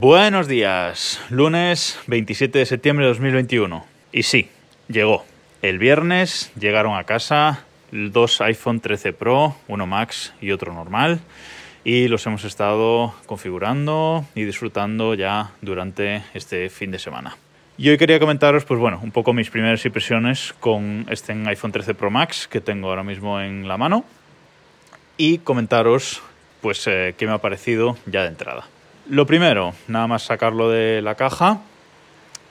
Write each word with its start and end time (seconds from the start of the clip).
Buenos 0.00 0.48
días, 0.48 1.20
lunes 1.28 1.98
27 2.06 2.58
de 2.58 2.64
septiembre 2.64 3.04
de 3.04 3.10
2021. 3.10 3.84
Y 4.12 4.22
sí, 4.22 4.48
llegó. 4.88 5.26
El 5.60 5.78
viernes 5.78 6.50
llegaron 6.58 6.96
a 6.96 7.04
casa 7.04 7.66
dos 7.92 8.40
iPhone 8.40 8.80
13 8.80 9.12
Pro, 9.12 9.56
uno 9.68 9.86
Max 9.86 10.32
y 10.40 10.52
otro 10.52 10.72
normal, 10.72 11.20
y 11.84 12.08
los 12.08 12.26
hemos 12.26 12.44
estado 12.44 13.14
configurando 13.26 14.24
y 14.34 14.44
disfrutando 14.44 15.12
ya 15.12 15.50
durante 15.60 16.22
este 16.32 16.70
fin 16.70 16.92
de 16.92 16.98
semana. 16.98 17.36
Y 17.76 17.90
hoy 17.90 17.98
quería 17.98 18.18
comentaros, 18.18 18.64
pues 18.64 18.80
bueno, 18.80 19.00
un 19.02 19.10
poco 19.10 19.34
mis 19.34 19.50
primeras 19.50 19.84
impresiones 19.84 20.54
con 20.60 21.04
este 21.10 21.34
iPhone 21.34 21.72
13 21.72 21.92
Pro 21.92 22.10
Max 22.10 22.48
que 22.48 22.62
tengo 22.62 22.88
ahora 22.88 23.02
mismo 23.02 23.38
en 23.38 23.68
la 23.68 23.76
mano 23.76 24.06
y 25.18 25.36
comentaros, 25.40 26.22
pues, 26.62 26.86
eh, 26.86 27.14
qué 27.18 27.26
me 27.26 27.32
ha 27.32 27.38
parecido 27.38 27.98
ya 28.06 28.22
de 28.22 28.28
entrada. 28.28 28.66
Lo 29.10 29.26
primero, 29.26 29.74
nada 29.88 30.06
más 30.06 30.22
sacarlo 30.22 30.70
de 30.70 31.02
la 31.02 31.16
caja, 31.16 31.62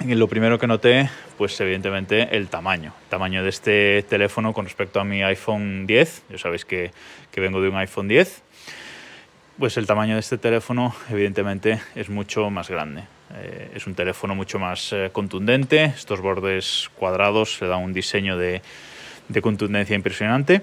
lo 0.06 0.28
primero 0.28 0.60
que 0.60 0.68
noté, 0.68 1.10
pues 1.38 1.58
evidentemente 1.62 2.36
el 2.36 2.50
tamaño. 2.50 2.92
El 3.04 3.08
tamaño 3.08 3.44
de 3.44 3.50
este 3.50 4.04
teléfono 4.04 4.52
con 4.52 4.66
respecto 4.66 5.00
a 5.00 5.06
mi 5.06 5.24
iPhone 5.24 5.88
10. 5.88 6.24
Ya 6.30 6.38
sabéis 6.38 6.66
que, 6.66 6.92
que, 7.32 7.40
vengo 7.40 7.62
de 7.62 7.70
un 7.70 7.78
iPhone 7.78 8.10
10. 8.10 8.42
Pues 9.58 9.78
el 9.78 9.88
tamaño 9.88 10.16
de 10.16 10.20
este 10.20 10.38
teléfono 10.38 10.94
evidentemente 11.10 11.80
es 11.96 12.10
mucho 12.10 12.50
más 12.50 12.70
grande. 12.70 13.04
Eh, 13.36 13.72
es 13.76 13.88
un 13.88 13.96
teléfono 13.96 14.36
mucho 14.36 14.60
más 14.60 14.92
eh, 14.92 15.12
contundente. 15.14 15.86
Estos 15.86 16.20
bordes 16.20 16.90
cuadrados 16.98 17.62
le 17.62 17.70
dan 17.70 17.84
un 17.84 17.94
diseño 17.94 18.38
de, 18.38 18.62
de 19.30 19.42
contundencia 19.42 19.96
impresionante. 19.96 20.62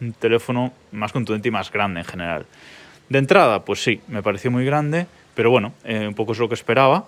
Un 0.00 0.12
teléfono 0.12 0.72
más 0.90 1.12
contundente 1.12 1.50
y 1.50 1.52
más 1.52 1.70
grande 1.70 2.00
en 2.00 2.06
general. 2.06 2.46
De 3.08 3.20
entrada, 3.20 3.64
pues 3.64 3.80
sí, 3.80 4.00
me 4.08 4.24
pareció 4.24 4.50
muy 4.50 4.64
grande 4.64 5.06
pero 5.36 5.50
bueno, 5.50 5.74
eh, 5.84 6.08
un 6.08 6.14
poco 6.14 6.32
es 6.32 6.38
lo 6.38 6.48
que 6.48 6.54
esperaba. 6.54 7.04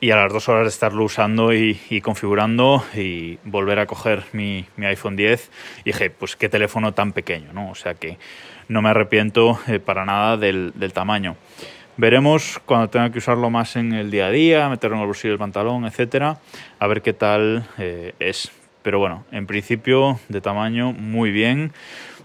Y 0.00 0.12
a 0.12 0.16
las 0.16 0.32
dos 0.32 0.48
horas 0.48 0.62
de 0.62 0.68
estarlo 0.68 1.02
usando 1.02 1.52
y, 1.52 2.00
configurando 2.02 2.84
y 2.94 3.38
volver 3.42 3.80
a 3.80 3.86
coger 3.86 4.22
mi, 4.32 4.64
iPhone 4.78 5.16
10, 5.16 5.50
dije, 5.84 6.08
pues 6.08 6.36
qué 6.36 6.48
teléfono 6.48 6.94
tan 6.94 7.12
pequeño, 7.12 7.52
¿no? 7.52 7.68
O 7.68 7.74
sea 7.74 7.94
que 7.94 8.16
no 8.68 8.80
me 8.80 8.90
arrepiento 8.90 9.58
eh, 9.66 9.80
para 9.80 10.04
nada 10.04 10.36
del, 10.36 10.72
tamaño. 10.94 11.34
Veremos 11.96 12.60
cuando 12.64 12.88
tenga 12.88 13.10
que 13.10 13.18
usarlo 13.18 13.50
más 13.50 13.74
en 13.74 13.92
el 13.92 14.12
día 14.12 14.26
a 14.26 14.30
día, 14.30 14.68
meterlo 14.68 14.94
en 14.96 15.00
el 15.02 15.08
bolsillo 15.08 15.32
del 15.32 15.40
pantalón, 15.40 15.84
etcétera, 15.84 16.38
a 16.78 16.86
ver 16.86 17.02
qué 17.02 17.12
tal 17.12 17.66
eh, 17.78 18.14
es. 18.20 18.52
Pero 18.82 19.00
bueno, 19.00 19.24
en 19.32 19.48
principio 19.48 20.20
de 20.28 20.40
tamaño 20.40 20.92
muy 20.92 21.32
bien. 21.32 21.72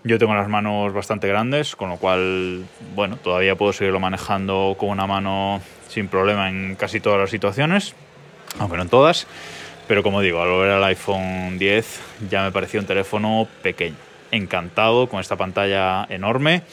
Yo 0.05 0.19
tengo 0.19 0.35
las 0.35 0.49
manos 0.49 0.91
bastante 0.93 1.29
grandes, 1.29 1.77
con 1.77 1.87
lo 1.87 1.95
cual, 1.95 2.65
bueno, 2.93 3.15
todavía 3.15 3.55
puedo 3.55 3.71
seguirlo 3.71 4.01
manejando 4.01 4.75
con 4.77 4.89
una 4.89 5.07
mano 5.07 5.61
sin 5.87 6.09
problema 6.09 6.49
en 6.49 6.75
casi 6.75 6.99
todas 6.99 7.21
las 7.21 7.29
situaciones, 7.29 7.95
aunque 8.59 8.75
no 8.75 8.83
en 8.83 8.89
todas. 8.89 9.27
Pero 9.87 10.03
como 10.03 10.19
digo, 10.19 10.41
al 10.41 10.49
ver 10.59 10.71
al 10.71 10.83
iPhone 10.83 11.57
10 11.57 12.01
ya 12.29 12.43
me 12.43 12.51
pareció 12.51 12.81
un 12.81 12.85
teléfono 12.85 13.47
pequeño. 13.61 13.95
Encantado 14.31 15.07
con 15.07 15.21
esta 15.21 15.37
pantalla 15.37 16.05
enorme. 16.09 16.63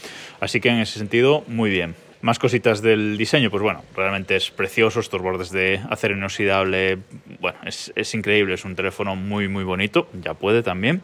Así 0.40 0.60
que 0.60 0.70
en 0.70 0.80
ese 0.80 0.98
sentido, 0.98 1.44
muy 1.46 1.70
bien. 1.70 1.94
Más 2.22 2.40
cositas 2.40 2.82
del 2.82 3.16
diseño, 3.16 3.48
pues 3.48 3.62
bueno, 3.62 3.84
realmente 3.94 4.34
es 4.34 4.50
precioso, 4.50 4.98
estos 4.98 5.22
bordes 5.22 5.50
de 5.50 5.80
acero 5.88 6.16
inoxidable, 6.16 6.98
bueno, 7.38 7.58
es, 7.64 7.92
es 7.94 8.12
increíble, 8.12 8.54
es 8.54 8.64
un 8.64 8.74
teléfono 8.74 9.14
muy, 9.14 9.46
muy 9.46 9.62
bonito, 9.62 10.08
ya 10.20 10.34
puede 10.34 10.64
también. 10.64 11.02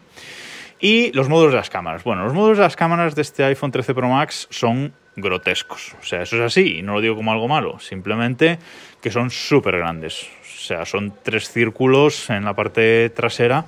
Y 0.79 1.13
los 1.13 1.29
modos 1.29 1.53
de 1.53 1.57
las 1.57 1.71
cámaras. 1.71 2.05
Bueno, 2.05 2.25
los 2.25 2.35
modos 2.35 2.59
de 2.59 2.63
las 2.63 2.77
cámaras 2.77 3.15
de 3.15 3.23
este 3.23 3.45
iPhone 3.45 3.71
13 3.71 3.95
Pro 3.95 4.09
Max 4.09 4.47
son 4.51 4.93
grotescos. 5.17 5.95
O 6.01 6.05
sea, 6.05 6.23
eso 6.23 6.37
es 6.37 6.43
así, 6.43 6.79
y 6.79 6.83
no 6.83 6.95
lo 6.95 7.01
digo 7.01 7.17
como 7.17 7.33
algo 7.33 7.49
malo, 7.49 7.79
simplemente 7.81 8.59
que 9.01 9.11
son 9.11 9.31
súper 9.31 9.79
grandes. 9.79 10.29
O 10.43 10.61
sea, 10.61 10.85
son 10.85 11.15
tres 11.23 11.51
círculos 11.51 12.29
en 12.31 12.45
la 12.45 12.55
parte 12.55 13.11
trasera 13.11 13.65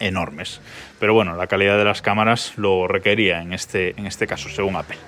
enormes. 0.00 0.60
Pero 0.98 1.14
bueno, 1.14 1.36
la 1.36 1.46
calidad 1.46 1.78
de 1.78 1.84
las 1.84 2.02
cámaras 2.02 2.54
lo 2.56 2.88
requería 2.88 3.42
en 3.42 3.52
este, 3.52 3.90
en 3.98 4.06
este 4.06 4.26
caso, 4.26 4.48
según 4.48 4.76
Apple. 4.76 4.98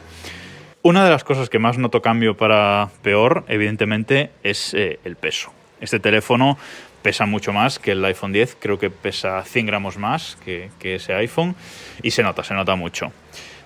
Una 0.82 1.04
de 1.04 1.10
las 1.10 1.24
cosas 1.24 1.48
que 1.48 1.58
más 1.58 1.78
noto 1.78 2.02
cambio 2.02 2.36
para 2.36 2.90
peor, 3.02 3.44
evidentemente, 3.48 4.30
es 4.42 4.74
eh, 4.74 4.98
el 5.04 5.16
peso. 5.16 5.52
Este 5.80 5.98
teléfono 5.98 6.58
pesa 7.04 7.26
mucho 7.26 7.52
más 7.52 7.78
que 7.78 7.92
el 7.92 8.02
iPhone 8.02 8.32
10, 8.32 8.56
creo 8.58 8.78
que 8.78 8.88
pesa 8.88 9.42
100 9.44 9.66
gramos 9.66 9.98
más 9.98 10.38
que, 10.42 10.70
ese 10.80 11.12
iPhone 11.12 11.54
y 12.02 12.12
se 12.12 12.22
nota, 12.22 12.42
se 12.42 12.54
nota 12.54 12.76
mucho. 12.76 13.12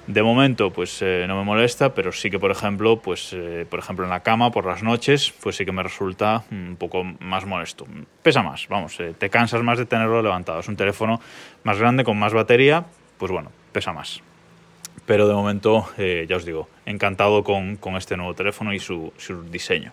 De 0.09 0.25
momento, 0.25 0.73
pues 0.73 1.01
eh, 1.03 1.25
no 1.29 1.37
me 1.37 1.45
molesta, 1.45 1.95
pero 1.95 2.11
sí 2.11 2.31
que, 2.31 2.41
por 2.41 2.51
ejemplo, 2.51 3.01
pues, 3.01 3.33
eh, 3.33 3.65
por 3.71 3.79
ejemplo, 3.79 4.05
en 4.05 4.11
la 4.11 4.25
cama, 4.25 4.51
por 4.51 4.67
las 4.67 4.83
noches, 4.83 5.33
pues 5.41 5.55
sí 5.55 5.65
que 5.65 5.71
me 5.71 5.85
resulta 5.85 6.43
un 6.51 6.75
poco 6.77 7.05
más 7.05 7.47
molesto. 7.47 7.87
Pesa 8.25 8.43
más, 8.43 8.67
vamos, 8.67 8.99
eh, 8.99 9.15
te 9.17 9.31
cansas 9.31 9.63
más 9.63 9.79
de 9.79 9.87
tenerlo 9.87 10.21
levantado. 10.21 10.59
Es 10.59 10.67
un 10.67 10.77
teléfono 10.77 11.21
más 11.63 11.79
grande, 11.79 12.03
con 12.03 12.19
más 12.19 12.33
batería, 12.35 12.87
pues 13.19 13.31
bueno, 13.31 13.53
pesa 13.71 13.93
más. 13.93 14.21
Pero 15.07 15.29
de 15.29 15.35
momento, 15.35 15.89
ya 15.97 16.37
os 16.37 16.45
digo, 16.45 16.69
encantado 16.87 17.45
con, 17.45 17.79
este 17.97 18.17
nuevo 18.17 18.35
teléfono 18.35 18.75
y 18.75 18.81
su 18.81 19.13
diseño. 19.49 19.93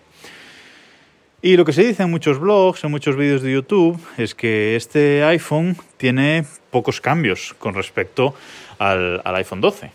Y 1.42 1.56
lo 1.58 1.66
que 1.66 1.74
se 1.74 1.84
dice 1.84 2.02
en 2.02 2.10
muchos 2.10 2.38
blogs, 2.38 2.82
en 2.84 2.90
muchos 2.90 3.14
vídeos 3.14 3.42
de 3.42 3.52
YouTube, 3.52 4.00
es 4.16 4.34
que 4.34 4.74
este 4.74 5.22
iPhone 5.22 5.76
tiene 5.98 6.46
pocos 6.70 7.02
cambios 7.02 7.54
con 7.58 7.74
respecto 7.74 8.34
al, 8.78 9.20
iPhone 9.22 9.60
12. 9.60 9.90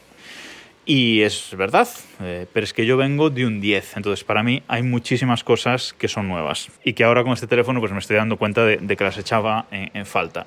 Y 0.85 1.22
es 1.22 1.56
verdad, 1.57 1.88
eh, 2.22 2.46
pero 2.53 2.63
es 2.63 2.74
que 2.74 2.85
yo 2.85 2.96
vengo 2.96 3.31
de 3.31 3.47
un 3.47 3.59
10, 3.59 3.97
entonces 3.97 4.24
para 4.24 4.44
mí 4.44 4.62
hay 4.68 4.84
muchísimas 4.84 5.44
cosas 5.44 5.94
que 5.94 6.07
son 6.07 6.28
nuevas 6.28 6.69
y 6.84 6.94
que 6.94 7.03
ahora 7.03 7.24
con 7.24 7.34
este 7.34 7.47
teléfono 7.47 7.80
pues 7.80 7.91
me 7.91 8.00
estoy 8.00 8.18
dando 8.18 8.38
cuenta 8.38 8.66
de, 8.66 8.96
que 8.96 9.03
las 9.03 9.18
echaba 9.18 9.66
en, 9.72 10.06
falta. 10.06 10.46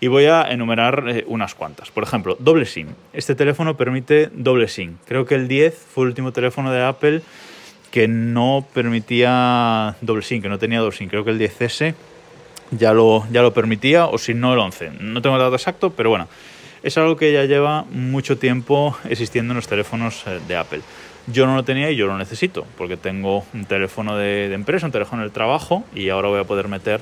Y 0.00 0.08
voy 0.08 0.26
a 0.26 0.50
enumerar 0.50 1.04
eh, 1.08 1.24
unas 1.26 1.54
cuantas. 1.54 1.90
Por 1.90 2.02
ejemplo, 2.02 2.36
doble 2.38 2.66
SIM. 2.66 2.88
Este 3.14 3.34
teléfono 3.34 3.78
permite 3.78 4.30
doble 4.32 4.68
SIM. 4.68 4.98
Creo 5.06 5.24
que 5.24 5.36
el 5.36 5.48
10 5.48 5.74
fue 5.74 6.04
el 6.04 6.08
último 6.08 6.32
teléfono 6.32 6.70
de 6.70 6.82
Apple 6.82 7.22
que 7.94 8.08
no 8.08 8.66
permitía 8.74 9.94
doble 10.00 10.24
SIM, 10.24 10.42
que 10.42 10.48
no 10.48 10.58
tenía 10.58 10.80
doble 10.80 10.96
SIM. 10.96 11.08
Creo 11.08 11.24
que 11.24 11.30
el 11.30 11.38
10S 11.38 11.94
ya 12.72 12.92
lo, 12.92 13.24
ya 13.30 13.40
lo 13.40 13.54
permitía, 13.54 14.06
o 14.06 14.18
si 14.18 14.34
no 14.34 14.52
el 14.52 14.58
11. 14.58 14.94
No 14.98 15.22
tengo 15.22 15.36
el 15.36 15.42
dato 15.42 15.54
exacto, 15.54 15.90
pero 15.90 16.10
bueno, 16.10 16.26
es 16.82 16.98
algo 16.98 17.16
que 17.16 17.32
ya 17.32 17.44
lleva 17.44 17.84
mucho 17.92 18.36
tiempo 18.36 18.98
existiendo 19.08 19.52
en 19.52 19.58
los 19.58 19.68
teléfonos 19.68 20.24
eh, 20.26 20.40
de 20.48 20.56
Apple. 20.56 20.80
Yo 21.28 21.46
no 21.46 21.54
lo 21.54 21.62
tenía 21.62 21.88
y 21.88 21.94
yo 21.94 22.08
lo 22.08 22.18
necesito, 22.18 22.66
porque 22.76 22.96
tengo 22.96 23.44
un 23.54 23.64
teléfono 23.64 24.16
de, 24.16 24.52
empresa, 24.52 24.86
un 24.86 24.92
teléfono 24.92 25.22
del 25.22 25.30
trabajo, 25.30 25.84
y 25.94 26.08
ahora 26.08 26.26
voy 26.26 26.40
a 26.40 26.44
poder 26.44 26.66
meter 26.66 27.00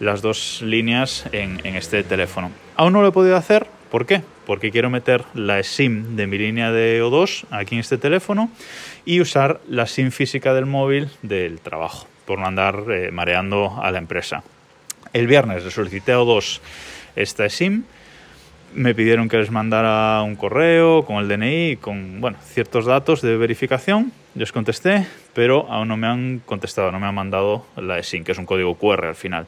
las 0.00 0.20
dos 0.20 0.62
líneas 0.62 1.26
en, 1.30 1.60
en 1.62 1.76
este 1.76 2.02
teléfono. 2.02 2.50
Aún 2.74 2.92
no 2.92 3.02
lo 3.02 3.06
he 3.06 3.12
podido 3.12 3.36
hacer, 3.36 3.68
¿por 3.88 4.04
qué? 4.04 4.22
Porque 4.46 4.72
quiero 4.72 4.90
meter 4.90 5.22
la 5.32 5.62
SIM 5.62 6.16
de 6.16 6.26
mi 6.26 6.38
línea 6.38 6.72
de 6.72 7.00
O2 7.04 7.44
aquí 7.52 7.76
en 7.76 7.82
este 7.82 7.98
teléfono 7.98 8.50
y 9.04 9.20
usar 9.20 9.60
la 9.68 9.86
SIM 9.86 10.10
física 10.10 10.54
del 10.54 10.66
móvil 10.66 11.08
del 11.22 11.60
trabajo, 11.60 12.06
por 12.26 12.38
no 12.38 12.46
andar 12.46 12.84
eh, 12.90 13.10
mareando 13.10 13.80
a 13.82 13.90
la 13.90 13.98
empresa. 13.98 14.42
El 15.12 15.26
viernes 15.26 15.64
le 15.64 15.70
solicité 15.70 16.12
a 16.12 16.18
O2 16.18 16.60
esta 17.16 17.48
SIM, 17.48 17.84
me 18.74 18.94
pidieron 18.94 19.28
que 19.28 19.36
les 19.38 19.50
mandara 19.50 20.22
un 20.22 20.34
correo 20.34 21.04
con 21.04 21.16
el 21.16 21.28
DNI, 21.28 21.76
con 21.76 22.20
bueno, 22.20 22.38
ciertos 22.42 22.86
datos 22.86 23.22
de 23.22 23.36
verificación. 23.36 24.12
Les 24.34 24.50
contesté, 24.50 25.06
pero 25.32 25.70
aún 25.70 25.88
no 25.88 25.96
me 25.96 26.08
han 26.08 26.40
contestado, 26.44 26.90
no 26.90 26.98
me 26.98 27.06
han 27.06 27.14
mandado 27.14 27.66
la 27.76 28.02
SIM, 28.02 28.24
que 28.24 28.32
es 28.32 28.38
un 28.38 28.46
código 28.46 28.74
QR 28.74 29.06
al 29.06 29.14
final. 29.14 29.46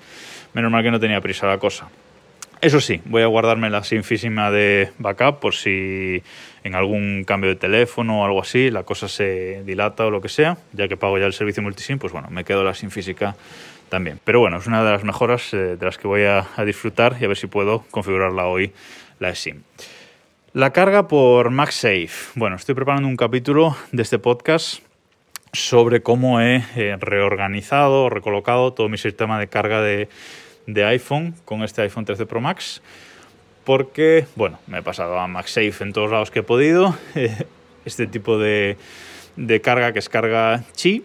Menos 0.55 0.71
mal 0.71 0.83
que 0.85 0.93
no 0.93 1.01
tenía 1.01 1.21
prisa 1.21 1.49
la 1.49 1.59
cosa. 1.59 1.89
Eso 2.67 2.81
sí, 2.81 3.01
voy 3.05 3.23
a 3.23 3.27
guardarme 3.27 3.71
la 3.71 3.85
SIM 3.85 4.03
física 4.03 4.51
de 4.51 4.91
backup 4.99 5.39
por 5.39 5.55
si 5.55 6.21
en 6.65 6.75
algún 6.75 7.23
cambio 7.23 7.49
de 7.49 7.55
teléfono 7.55 8.23
o 8.23 8.25
algo 8.25 8.43
así 8.43 8.73
la 8.73 8.83
cosa 8.83 9.07
se 9.07 9.63
dilata 9.65 10.05
o 10.05 10.11
lo 10.11 10.21
que 10.21 10.29
sea, 10.29 10.59
ya 10.73 10.89
que 10.89 10.97
pago 10.97 11.17
ya 11.17 11.27
el 11.27 11.33
servicio 11.33 11.63
multisim, 11.63 12.01
pues 12.01 12.13
bueno, 12.13 12.27
me 12.29 12.43
quedo 12.43 12.65
la 12.65 12.75
SIM 12.75 12.91
física 12.91 13.37
también. 13.89 14.19
Pero 14.25 14.41
bueno, 14.41 14.57
es 14.57 14.67
una 14.67 14.83
de 14.83 14.91
las 14.91 15.05
mejoras 15.05 15.55
eh, 15.55 15.77
de 15.77 15.87
las 15.87 15.97
que 15.97 16.09
voy 16.09 16.25
a, 16.25 16.45
disfrutar 16.65 17.17
y 17.21 17.25
a 17.25 17.29
ver 17.29 17.37
si 17.37 17.47
puedo 17.47 17.85
configurarla 17.93 18.47
hoy, 18.47 18.73
la 19.21 19.33
SIM. 19.33 19.63
La 20.53 20.73
carga 20.73 21.07
por 21.07 21.51
MagSafe. 21.51 22.33
Bueno, 22.35 22.57
estoy 22.57 22.75
preparando 22.75 23.07
un 23.07 23.17
capítulo 23.17 23.77
de 23.93 24.03
este 24.03 24.19
podcast 24.19 24.81
sobre 25.53 26.03
cómo 26.03 26.41
he 26.41 26.65
eh, 26.75 26.97
reorganizado 26.99 28.07
o 28.07 28.11
recolocado 28.11 28.73
todo 28.73 28.89
mi 28.89 28.99
sistema 28.99 29.39
de 29.39 29.47
carga 29.47 29.83
de 29.83 30.09
de 30.67 30.85
iPhone 30.85 31.35
con 31.45 31.63
este 31.63 31.83
iPhone 31.83 32.05
13 32.05 32.27
Pro 32.27 32.41
Max 32.41 32.83
porque, 33.67 34.27
bueno, 34.37 34.61
me 34.69 34.79
he 34.79 34.83
pasado 34.83 35.19
a 35.19 35.27
MagSafe 35.27 35.83
en 35.83 35.93
todos 35.93 36.09
lados 36.11 36.31
que 36.31 36.39
he 36.39 36.43
podido, 36.45 36.97
este 37.85 38.07
tipo 38.07 38.39
de, 38.39 38.77
de, 39.35 39.61
carga 39.61 39.93
que 39.93 39.99
es 39.99 40.09
carga 40.09 40.63
Qi, 40.77 41.03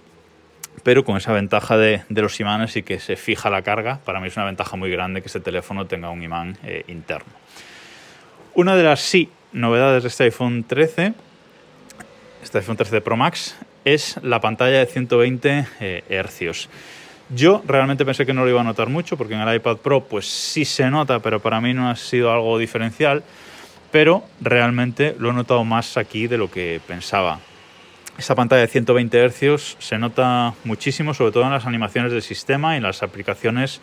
pero 0.83 1.03
con 1.03 1.17
esa 1.17 1.33
ventaja 1.33 1.75
de, 1.77 2.03
de, 2.07 2.21
los 2.21 2.39
imanes 2.39 2.75
y 2.75 2.83
que 2.83 2.99
se 2.99 3.15
fija 3.15 3.49
la 3.49 3.63
carga. 3.63 3.99
Para 4.05 4.19
mí 4.19 4.27
es 4.27 4.37
una 4.37 4.45
ventaja 4.45 4.77
muy 4.77 4.91
grande 4.91 5.21
que 5.21 5.27
este 5.27 5.39
teléfono 5.39 5.87
tenga 5.87 6.11
un 6.11 6.21
imán 6.21 6.55
eh, 6.63 6.83
interno. 6.87 7.33
Una 8.53 8.75
de 8.75 8.83
las 8.83 8.99
sí 8.99 9.29
novedades 9.53 10.03
de 10.03 10.09
este 10.09 10.25
iPhone 10.25 10.63
13, 10.63 11.13
este 12.43 12.59
iPhone 12.59 12.77
13 12.77 13.01
Pro 13.01 13.17
Max, 13.17 13.55
es 13.85 14.19
la 14.21 14.39
pantalla 14.39 14.77
de 14.77 14.85
120 14.85 15.65
eh, 15.79 16.03
hercios. 16.09 16.69
Yo 17.33 17.61
realmente 17.65 18.03
pensé 18.03 18.25
que 18.25 18.33
no 18.33 18.43
lo 18.43 18.49
iba 18.49 18.59
a 18.59 18.63
notar 18.63 18.89
mucho 18.89 19.15
porque 19.15 19.35
en 19.35 19.41
el 19.41 19.55
iPad 19.55 19.77
Pro 19.77 20.03
pues 20.03 20.25
sí 20.25 20.65
se 20.65 20.89
nota, 20.89 21.19
pero 21.19 21.39
para 21.39 21.61
mí 21.61 21.73
no 21.73 21.89
ha 21.89 21.95
sido 21.95 22.31
algo 22.31 22.57
diferencial, 22.57 23.23
pero 23.89 24.23
realmente 24.41 25.15
lo 25.17 25.29
he 25.29 25.33
notado 25.33 25.63
más 25.63 25.95
aquí 25.95 26.27
de 26.27 26.37
lo 26.37 26.51
que 26.51 26.81
pensaba. 26.85 27.39
Esta 28.17 28.35
pantalla 28.35 28.61
de 28.61 28.67
120 28.67 29.29
Hz 29.29 29.77
se 29.79 29.97
nota 29.97 30.53
muchísimo, 30.65 31.13
sobre 31.13 31.31
todo 31.31 31.43
en 31.45 31.51
las 31.51 31.65
animaciones 31.65 32.11
del 32.11 32.21
sistema 32.21 32.73
y 32.73 32.77
en 32.77 32.83
las 32.83 33.01
aplicaciones 33.01 33.79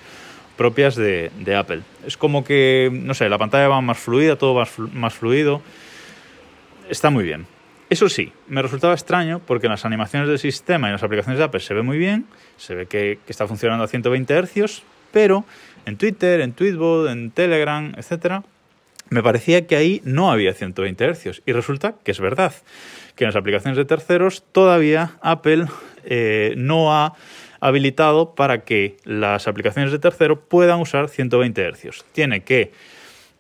propias 0.59 0.95
de, 0.97 1.31
Apple. 1.57 1.81
Es 2.07 2.19
como 2.19 2.45
que, 2.45 2.91
no 2.93 3.15
sé, 3.15 3.31
la 3.31 3.39
pantalla 3.39 3.69
va 3.69 3.81
más 3.81 3.99
fluida, 3.99 4.37
todo 4.37 4.55
va 4.55 4.69
más 4.93 5.15
fluido. 5.15 5.63
Está 6.91 7.09
muy 7.09 7.25
bien. 7.25 7.47
Eso 7.91 8.11
sí, 8.11 8.33
me 8.49 8.61
resultaba 8.61 8.93
extraño 8.93 9.41
porque 9.47 9.67
en 9.67 9.71
las 9.71 9.87
animaciones 9.87 10.29
del 10.29 10.39
sistema 10.39 10.87
y 10.87 10.91
en 10.91 10.93
las 10.93 11.03
aplicaciones 11.03 11.39
de 11.39 11.45
Apple 11.45 11.61
se 11.61 11.73
ve 11.73 11.83
muy 11.83 11.97
bien, 11.97 12.27
se 12.59 12.75
ve 12.75 12.87
que, 12.87 13.19
está 13.27 13.47
funcionando 13.47 13.85
a 13.85 13.89
120 13.89 14.43
Hz, 14.43 14.83
pero 15.11 15.47
en 15.87 15.97
Twitter, 15.97 16.41
en 16.43 16.53
Tweetbot, 16.53 17.09
en 17.09 17.31
Telegram, 17.31 17.95
etc., 17.97 18.45
me 19.11 19.23
parecía 19.23 19.67
que 19.67 19.75
ahí 19.75 20.03
no 20.05 20.31
había 20.31 20.53
120 20.53 21.15
Hz. 21.15 21.43
Y 21.47 21.53
resulta 21.53 21.95
que 22.05 22.11
es 22.11 22.21
verdad, 22.21 22.53
que 23.17 23.25
en 23.25 23.29
las 23.29 23.37
aplicaciones 23.37 23.79
de 23.79 23.87
terceros 23.87 24.45
todavía 24.53 25.13
Apple 25.23 25.65
eh, 26.05 26.53
no 26.59 26.95
ha 26.95 27.15
habilitado 27.59 28.35
para 28.35 28.65
que 28.65 28.99
las 29.05 29.49
aplicaciones 29.49 29.93
de 29.93 29.99
tercero 29.99 30.41
puedan 30.41 30.79
usar 30.81 31.09
120 31.09 31.73
Hz. 31.73 32.05
Tiene 32.13 32.43
que 32.43 32.71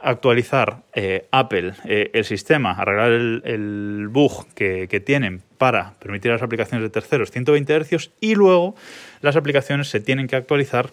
actualizar 0.00 0.82
eh, 0.94 1.26
Apple 1.30 1.74
eh, 1.84 2.10
el 2.14 2.24
sistema, 2.24 2.72
arreglar 2.72 3.12
el, 3.12 4.08
bug 4.08 4.46
que, 4.54 5.02
tienen 5.04 5.42
para 5.58 5.94
permitir 5.98 6.30
a 6.30 6.34
las 6.34 6.42
aplicaciones 6.42 6.82
de 6.82 6.90
terceros 6.90 7.30
120 7.30 7.84
Hz 7.84 8.10
y 8.20 8.34
luego 8.34 8.76
las 9.20 9.36
aplicaciones 9.36 9.88
se 9.88 10.00
tienen 10.00 10.28
que 10.28 10.36
actualizar 10.36 10.90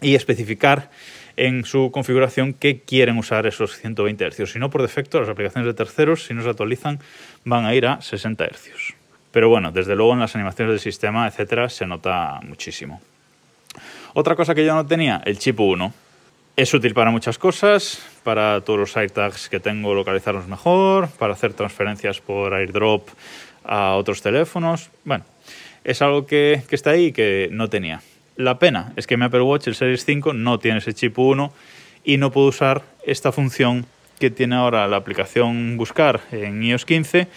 y 0.00 0.14
especificar 0.14 0.90
en 1.36 1.64
su 1.64 1.90
configuración 1.92 2.52
que 2.52 2.80
quieren 2.80 3.18
usar 3.18 3.46
esos 3.46 3.76
120 3.78 4.30
Hz. 4.30 4.52
Si 4.52 4.58
no, 4.58 4.70
por 4.70 4.82
defecto, 4.82 5.20
las 5.20 5.28
aplicaciones 5.28 5.66
de 5.66 5.74
terceros, 5.74 6.26
si 6.26 6.34
no 6.34 6.42
se 6.42 6.50
actualizan, 6.50 6.98
van 7.44 7.64
a 7.64 7.74
ir 7.74 7.86
a 7.86 8.00
60 8.00 8.46
Hz. 8.46 8.94
Pero 9.30 9.48
bueno, 9.48 9.72
desde 9.72 9.96
luego 9.96 10.12
en 10.12 10.20
las 10.20 10.34
animaciones 10.34 10.72
del 10.72 10.80
sistema, 10.80 11.26
etcétera, 11.26 11.68
se 11.68 11.86
nota 11.86 12.40
muchísimo. 12.42 13.00
Otra 14.14 14.36
cosa 14.36 14.54
que 14.54 14.64
yo 14.64 14.74
no 14.74 14.86
tenía, 14.86 15.22
el 15.24 15.38
chip 15.38 15.58
1. 15.58 15.94
Es 16.54 16.74
útil 16.74 16.92
para 16.92 17.10
muchas 17.10 17.38
cosas, 17.38 18.06
para 18.24 18.60
todos 18.60 18.78
los 18.78 18.94
AirTags 18.94 19.48
que 19.48 19.58
tengo 19.58 19.94
localizarlos 19.94 20.48
mejor, 20.48 21.08
para 21.18 21.32
hacer 21.32 21.54
transferencias 21.54 22.20
por 22.20 22.52
airdrop 22.52 23.08
a 23.64 23.94
otros 23.94 24.20
teléfonos. 24.20 24.90
Bueno, 25.04 25.24
es 25.82 26.02
algo 26.02 26.26
que, 26.26 26.62
está 26.70 26.90
ahí 26.90 27.06
y 27.06 27.12
que 27.12 27.48
no 27.50 27.70
tenía. 27.70 28.02
La 28.36 28.58
pena 28.58 28.92
es 28.96 29.06
que 29.06 29.16
mi 29.16 29.24
Apple 29.24 29.40
Watch, 29.40 29.66
el 29.66 29.74
Series 29.74 30.04
5, 30.04 30.34
no 30.34 30.58
tiene 30.58 30.78
ese 30.78 30.92
chip 30.92 31.18
1 31.18 31.50
y 32.04 32.18
no 32.18 32.30
puedo 32.30 32.48
usar 32.48 32.82
esta 33.06 33.32
función 33.32 33.86
que 34.18 34.30
tiene 34.30 34.56
ahora 34.56 34.86
la 34.88 34.98
aplicación 34.98 35.78
Buscar 35.78 36.20
en 36.32 36.62
iOS 36.62 36.84
15 36.84 37.28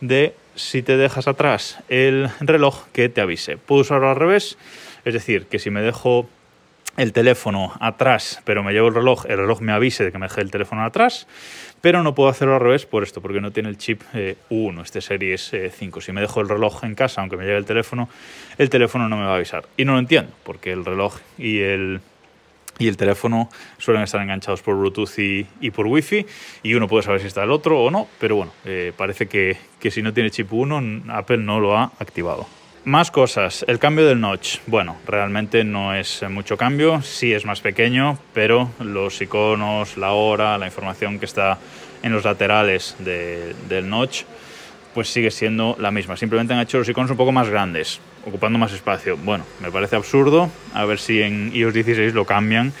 de 0.00 0.34
si 0.56 0.82
te 0.82 0.96
dejas 0.96 1.28
atrás 1.28 1.78
el 1.88 2.28
reloj 2.40 2.88
que 2.92 3.08
te 3.08 3.20
avise. 3.20 3.56
Puedo 3.56 3.82
usarlo 3.82 4.10
al 4.10 4.16
revés, 4.16 4.58
es 5.04 5.14
decir, 5.14 5.46
que 5.46 5.60
si 5.60 5.70
me 5.70 5.80
dejo 5.80 6.28
el 6.96 7.12
teléfono 7.12 7.72
atrás, 7.80 8.40
pero 8.44 8.62
me 8.62 8.72
llevo 8.72 8.88
el 8.88 8.94
reloj, 8.94 9.26
el 9.26 9.38
reloj 9.38 9.60
me 9.60 9.72
avise 9.72 10.04
de 10.04 10.12
que 10.12 10.18
me 10.18 10.26
dejé 10.26 10.40
el 10.40 10.50
teléfono 10.50 10.84
atrás, 10.84 11.26
pero 11.80 12.02
no 12.02 12.14
puedo 12.14 12.30
hacerlo 12.30 12.54
al 12.54 12.60
revés 12.60 12.86
por 12.86 13.02
esto, 13.02 13.20
porque 13.20 13.40
no 13.40 13.50
tiene 13.50 13.68
el 13.68 13.76
chip 13.76 14.02
eh, 14.14 14.36
U1, 14.50 14.82
este 14.82 15.00
Series 15.00 15.52
5. 15.76 15.98
Eh, 15.98 16.02
si 16.02 16.12
me 16.12 16.20
dejo 16.20 16.40
el 16.40 16.48
reloj 16.48 16.84
en 16.84 16.94
casa, 16.94 17.20
aunque 17.20 17.36
me 17.36 17.44
lleve 17.44 17.58
el 17.58 17.66
teléfono, 17.66 18.08
el 18.58 18.70
teléfono 18.70 19.08
no 19.08 19.16
me 19.16 19.24
va 19.24 19.32
a 19.32 19.36
avisar. 19.36 19.64
Y 19.76 19.84
no 19.84 19.92
lo 19.92 19.98
entiendo, 19.98 20.32
porque 20.44 20.72
el 20.72 20.84
reloj 20.84 21.18
y 21.36 21.60
el, 21.60 22.00
y 22.78 22.88
el 22.88 22.96
teléfono 22.96 23.50
suelen 23.78 24.02
estar 24.02 24.22
enganchados 24.22 24.62
por 24.62 24.76
Bluetooth 24.76 25.18
y, 25.18 25.70
por 25.72 25.86
Wi-Fi, 25.86 26.26
y 26.62 26.74
uno 26.74 26.88
puede 26.88 27.02
saber 27.02 27.20
si 27.20 27.26
está 27.26 27.42
el 27.42 27.50
otro 27.50 27.80
o 27.82 27.90
no, 27.90 28.08
pero 28.18 28.36
bueno, 28.36 28.52
eh, 28.64 28.92
parece 28.96 29.26
que, 29.26 29.56
que 29.78 29.90
si 29.90 30.00
no 30.00 30.14
tiene 30.14 30.30
chip 30.30 30.52
1, 30.52 31.12
Apple 31.12 31.38
no 31.38 31.60
lo 31.60 31.76
ha 31.76 31.92
activado. 31.98 32.46
Más 32.84 33.10
cosas. 33.10 33.64
El 33.66 33.78
cambio 33.78 34.06
del 34.06 34.20
notch. 34.20 34.58
Bueno, 34.66 34.98
realmente 35.06 35.64
no 35.64 35.94
es 35.94 36.22
mucho 36.28 36.58
cambio. 36.58 37.00
Sí 37.00 37.32
es 37.32 37.46
más 37.46 37.62
pequeño, 37.62 38.18
pero 38.34 38.72
los 38.78 39.22
iconos, 39.22 39.96
la 39.96 40.12
hora, 40.12 40.58
la 40.58 40.66
información 40.66 41.18
que 41.18 41.24
está 41.24 41.58
en 42.02 42.12
los 42.12 42.24
laterales 42.24 42.94
del 42.98 43.88
notch, 43.88 44.24
pues 44.92 45.08
sigue 45.08 45.30
siendo 45.30 45.76
la 45.80 45.90
misma. 45.90 46.18
Simplemente 46.18 46.52
han 46.52 46.60
hecho 46.60 46.76
los 46.76 46.86
iconos 46.86 47.10
un 47.10 47.16
poco 47.16 47.32
más 47.32 47.48
grandes, 47.48 48.00
ocupando 48.26 48.58
más 48.58 48.74
espacio. 48.74 49.16
Bueno, 49.16 49.46
me 49.60 49.70
parece 49.70 49.96
absurdo. 49.96 50.50
A 50.74 50.84
ver 50.84 50.98
si 50.98 51.22
en 51.22 51.56
iOS 51.56 51.72
16 51.72 52.12
lo 52.12 52.26
cambian 52.26 52.74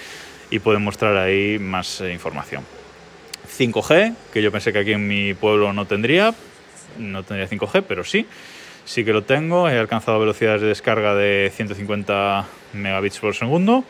y 0.50 0.58
pueden 0.58 0.84
mostrar 0.84 1.16
ahí 1.16 1.58
más 1.58 2.02
eh, 2.02 2.12
información. 2.12 2.62
5G, 3.58 4.14
que 4.34 4.42
yo 4.42 4.52
pensé 4.52 4.70
que 4.70 4.80
aquí 4.80 4.92
en 4.92 5.08
mi 5.08 5.32
pueblo 5.32 5.72
no 5.72 5.86
tendría. 5.86 6.34
No 6.98 7.22
tendría 7.22 7.48
5G, 7.48 7.84
pero 7.88 8.04
sí 8.04 8.26
sí 8.84 9.04
que 9.04 9.12
lo 9.12 9.22
tengo. 9.22 9.68
He 9.68 9.78
alcanzado 9.78 10.18
velocidades 10.18 10.60
de 10.60 10.68
descarga 10.68 11.14
de 11.14 11.50
150 11.54 12.46
megabits 12.72 13.18
por 13.18 13.34
segundo, 13.34 13.84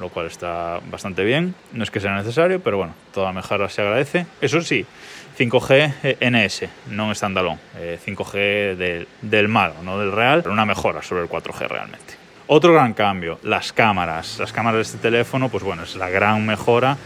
lo 0.00 0.08
cual 0.08 0.26
está 0.26 0.80
bastante 0.90 1.24
bien. 1.24 1.54
No 1.72 1.82
es 1.82 1.90
que 1.90 2.00
sea 2.00 2.14
necesario, 2.14 2.60
pero 2.60 2.78
bueno, 2.78 2.94
toda 3.12 3.32
mejora 3.32 3.68
se 3.68 3.82
agradece. 3.82 4.26
Eso 4.40 4.60
sí, 4.60 4.84
5G 5.38 6.16
NS, 6.20 6.68
no 6.90 7.14
standalone. 7.14 7.58
5G 8.04 8.30
eh, 8.34 9.06
del 9.22 9.48
malo, 9.48 9.74
no 9.82 9.98
del 9.98 10.12
real, 10.12 10.42
pero 10.42 10.52
una 10.52 10.66
mejora 10.66 11.02
sobre 11.02 11.22
el 11.22 11.28
4G 11.28 11.68
realmente. 11.68 12.14
Otro 12.46 12.74
gran 12.74 12.92
cambio, 12.92 13.38
las 13.42 13.72
cámaras. 13.72 14.38
Las 14.38 14.52
cámaras 14.52 14.76
de 14.76 14.82
este 14.82 14.98
teléfono, 14.98 15.48
pues 15.48 15.64
bueno, 15.64 15.84
es 15.84 15.96
la 15.96 16.10
gran 16.10 16.44
mejora 16.44 16.98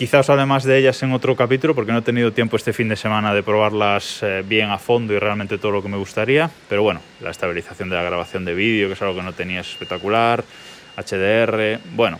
Quizá 0.00 0.20
os 0.20 0.30
hable 0.30 0.46
más 0.46 0.64
de 0.64 0.78
ellas 0.78 1.02
en 1.02 1.12
otro 1.12 1.36
capítulo 1.36 1.74
porque 1.74 1.92
no 1.92 1.98
he 1.98 2.00
tenido 2.00 2.32
tiempo 2.32 2.56
este 2.56 2.72
fin 2.72 2.88
de 2.88 2.96
semana 2.96 3.34
de 3.34 3.42
probarlas 3.42 4.22
eh, 4.22 4.42
bien 4.42 4.70
a 4.70 4.78
fondo 4.78 5.12
y 5.12 5.18
realmente 5.18 5.58
todo 5.58 5.72
lo 5.72 5.82
que 5.82 5.90
me 5.90 5.98
gustaría. 5.98 6.50
Pero 6.70 6.82
bueno, 6.82 7.02
la 7.20 7.28
estabilización 7.28 7.90
de 7.90 7.96
la 7.96 8.02
grabación 8.02 8.46
de 8.46 8.54
vídeo, 8.54 8.86
que 8.86 8.94
es 8.94 9.02
algo 9.02 9.16
que 9.16 9.22
no 9.22 9.34
tenía, 9.34 9.60
espectacular. 9.60 10.42
HDR, 10.96 11.80
bueno, 11.94 12.18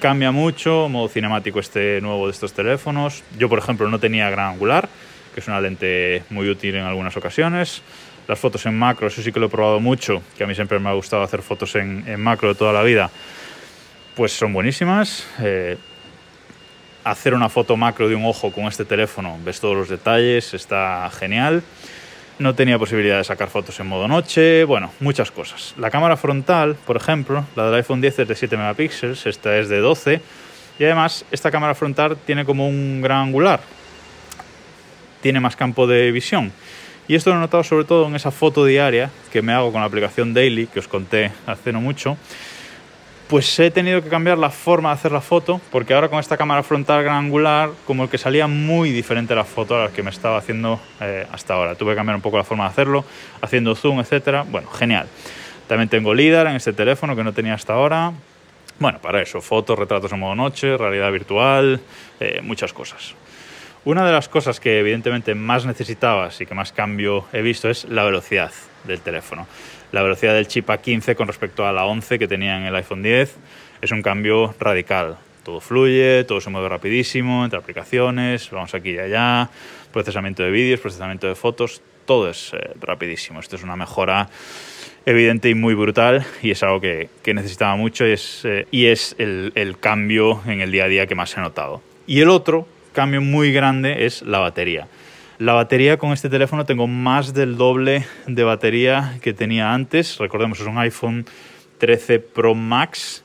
cambia 0.00 0.32
mucho, 0.32 0.88
modo 0.88 1.06
cinemático 1.08 1.60
este 1.60 2.00
nuevo 2.00 2.28
de 2.28 2.32
estos 2.32 2.54
teléfonos. 2.54 3.22
Yo, 3.38 3.50
por 3.50 3.58
ejemplo, 3.58 3.90
no 3.90 4.00
tenía 4.00 4.30
gran 4.30 4.54
angular, 4.54 4.88
que 5.34 5.40
es 5.40 5.48
una 5.48 5.60
lente 5.60 6.22
muy 6.30 6.48
útil 6.48 6.76
en 6.76 6.84
algunas 6.84 7.14
ocasiones. 7.18 7.82
Las 8.26 8.38
fotos 8.38 8.64
en 8.64 8.78
macro, 8.78 9.08
eso 9.08 9.20
sí 9.20 9.32
que 9.32 9.38
lo 9.38 9.48
he 9.48 9.50
probado 9.50 9.80
mucho, 9.80 10.22
que 10.38 10.44
a 10.44 10.46
mí 10.46 10.54
siempre 10.54 10.78
me 10.78 10.88
ha 10.88 10.94
gustado 10.94 11.22
hacer 11.24 11.42
fotos 11.42 11.74
en, 11.74 12.18
macro 12.18 12.48
de 12.48 12.54
toda 12.54 12.72
la 12.72 12.82
vida, 12.82 13.10
pues 14.16 14.32
son 14.32 14.54
buenísimas. 14.54 15.26
Eh, 15.42 15.76
hacer 17.04 17.34
una 17.34 17.48
foto 17.48 17.76
macro 17.76 18.08
de 18.08 18.14
un 18.14 18.24
ojo 18.24 18.50
con 18.52 18.64
este 18.64 18.84
teléfono, 18.84 19.38
ves 19.44 19.60
todos 19.60 19.76
los 19.76 19.88
detalles, 19.88 20.54
está 20.54 21.10
genial. 21.10 21.62
No 22.38 22.54
tenía 22.54 22.78
posibilidad 22.78 23.18
de 23.18 23.24
sacar 23.24 23.48
fotos 23.48 23.80
en 23.80 23.88
modo 23.88 24.06
noche, 24.06 24.62
bueno, 24.64 24.92
muchas 25.00 25.30
cosas. 25.32 25.74
La 25.76 25.90
cámara 25.90 26.16
frontal, 26.16 26.76
por 26.86 26.96
ejemplo, 26.96 27.44
la 27.56 27.66
del 27.66 27.74
iPhone 27.74 28.00
10 28.00 28.20
es 28.20 28.28
de 28.28 28.34
7 28.36 28.56
megapíxeles, 28.56 29.26
esta 29.26 29.56
es 29.58 29.68
de 29.68 29.78
12, 29.78 30.20
y 30.78 30.84
además 30.84 31.24
esta 31.32 31.50
cámara 31.50 31.74
frontal 31.74 32.16
tiene 32.24 32.44
como 32.44 32.68
un 32.68 33.00
gran 33.02 33.26
angular, 33.26 33.60
tiene 35.20 35.40
más 35.40 35.56
campo 35.56 35.88
de 35.88 36.12
visión. 36.12 36.52
Y 37.08 37.14
esto 37.14 37.30
lo 37.30 37.36
he 37.36 37.40
notado 37.40 37.64
sobre 37.64 37.86
todo 37.86 38.06
en 38.06 38.14
esa 38.14 38.30
foto 38.30 38.64
diaria 38.64 39.10
que 39.32 39.42
me 39.42 39.52
hago 39.52 39.72
con 39.72 39.80
la 39.80 39.86
aplicación 39.86 40.34
Daily, 40.34 40.66
que 40.66 40.78
os 40.78 40.86
conté 40.86 41.32
hace 41.46 41.72
no 41.72 41.80
mucho, 41.80 42.18
pues 43.28 43.58
he 43.60 43.70
tenido 43.70 44.02
que 44.02 44.08
cambiar 44.08 44.38
la 44.38 44.48
forma 44.48 44.88
de 44.88 44.94
hacer 44.94 45.12
la 45.12 45.20
foto, 45.20 45.60
porque 45.70 45.92
ahora 45.92 46.08
con 46.08 46.18
esta 46.18 46.38
cámara 46.38 46.62
frontal 46.62 47.02
gran 47.04 47.16
angular, 47.16 47.70
como 47.86 48.08
que 48.08 48.16
salía 48.16 48.46
muy 48.46 48.90
diferente 48.90 49.34
la 49.34 49.44
foto 49.44 49.76
a 49.76 49.84
la 49.84 49.90
que 49.90 50.02
me 50.02 50.08
estaba 50.10 50.38
haciendo 50.38 50.80
eh, 51.00 51.26
hasta 51.30 51.54
ahora. 51.54 51.74
Tuve 51.74 51.92
que 51.92 51.96
cambiar 51.96 52.16
un 52.16 52.22
poco 52.22 52.38
la 52.38 52.44
forma 52.44 52.64
de 52.64 52.70
hacerlo, 52.70 53.04
haciendo 53.42 53.74
zoom, 53.74 54.00
etcétera. 54.00 54.44
Bueno, 54.48 54.70
genial. 54.70 55.08
También 55.66 55.90
tengo 55.90 56.14
LIDAR 56.14 56.46
en 56.46 56.56
este 56.56 56.72
teléfono 56.72 57.14
que 57.14 57.22
no 57.22 57.34
tenía 57.34 57.52
hasta 57.52 57.74
ahora. 57.74 58.12
Bueno, 58.78 58.98
para 59.00 59.20
eso, 59.20 59.42
fotos, 59.42 59.78
retratos 59.78 60.10
en 60.12 60.20
modo 60.20 60.34
noche, 60.34 60.78
realidad 60.78 61.12
virtual, 61.12 61.80
eh, 62.20 62.40
muchas 62.42 62.72
cosas. 62.72 63.14
Una 63.84 64.06
de 64.06 64.12
las 64.12 64.28
cosas 64.28 64.58
que 64.58 64.78
evidentemente 64.78 65.34
más 65.34 65.66
necesitabas 65.66 66.40
y 66.40 66.46
que 66.46 66.54
más 66.54 66.72
cambio 66.72 67.26
he 67.34 67.42
visto 67.42 67.68
es 67.68 67.84
la 67.84 68.04
velocidad 68.04 68.52
del 68.84 69.00
teléfono 69.00 69.46
la 69.92 70.02
velocidad 70.02 70.34
del 70.34 70.46
chip 70.46 70.68
A15 70.68 71.14
con 71.14 71.26
respecto 71.26 71.66
a 71.66 71.72
la 71.72 71.86
11 71.86 72.18
que 72.18 72.28
tenía 72.28 72.56
en 72.56 72.64
el 72.64 72.74
iPhone 72.74 73.02
10 73.02 73.36
es 73.80 73.92
un 73.92 74.02
cambio 74.02 74.54
radical. 74.58 75.16
Todo 75.44 75.60
fluye, 75.60 76.24
todo 76.24 76.40
se 76.40 76.50
mueve 76.50 76.68
rapidísimo 76.68 77.44
entre 77.44 77.58
aplicaciones, 77.58 78.50
vamos 78.50 78.74
aquí 78.74 78.90
y 78.90 78.98
allá, 78.98 79.48
procesamiento 79.92 80.42
de 80.42 80.50
vídeos, 80.50 80.80
procesamiento 80.80 81.26
de 81.26 81.34
fotos, 81.34 81.80
todo 82.04 82.28
es 82.28 82.52
eh, 82.52 82.70
rapidísimo. 82.80 83.40
Esto 83.40 83.56
es 83.56 83.62
una 83.62 83.76
mejora 83.76 84.28
evidente 85.06 85.48
y 85.48 85.54
muy 85.54 85.74
brutal 85.74 86.26
y 86.42 86.50
es 86.50 86.62
algo 86.62 86.80
que, 86.80 87.08
necesitaba 87.24 87.76
mucho 87.76 88.06
y 88.06 88.12
es, 88.12 88.44
eh, 88.44 88.66
y 88.70 88.86
es 88.86 89.14
el, 89.18 89.52
el 89.54 89.78
cambio 89.78 90.42
en 90.46 90.60
el 90.60 90.70
día 90.70 90.84
a 90.84 90.88
día 90.88 91.06
que 91.06 91.14
más 91.14 91.36
he 91.36 91.40
notado. 91.40 91.82
Y 92.06 92.20
el 92.20 92.28
otro 92.28 92.66
cambio 92.92 93.20
muy 93.20 93.52
grande 93.52 94.06
es 94.06 94.22
la 94.22 94.38
batería. 94.38 94.88
La 95.38 95.52
batería 95.52 95.98
con 95.98 96.10
este 96.10 96.28
teléfono 96.28 96.64
tengo 96.64 96.88
más 96.88 97.32
del 97.32 97.56
doble 97.56 98.04
de 98.26 98.42
batería 98.42 99.20
que 99.22 99.32
tenía 99.32 99.72
antes. 99.72 100.18
Recordemos, 100.18 100.58
es 100.58 100.66
un 100.66 100.78
iPhone 100.78 101.26
13 101.78 102.18
Pro 102.18 102.56
Max. 102.56 103.22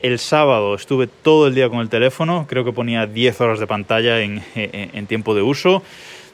El 0.00 0.18
sábado 0.18 0.74
estuve 0.74 1.08
todo 1.08 1.46
el 1.46 1.54
día 1.54 1.68
con 1.68 1.80
el 1.80 1.90
teléfono, 1.90 2.46
creo 2.48 2.64
que 2.64 2.72
ponía 2.72 3.06
10 3.06 3.38
horas 3.42 3.60
de 3.60 3.66
pantalla 3.66 4.20
en, 4.20 5.06
tiempo 5.06 5.34
de 5.34 5.42
uso 5.42 5.82